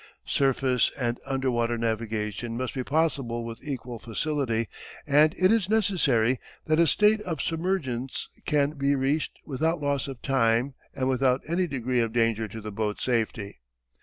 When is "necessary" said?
5.69-6.39